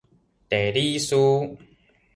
[0.49, 1.15] 地理師